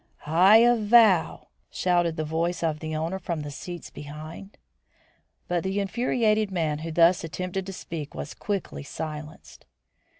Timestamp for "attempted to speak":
7.23-8.15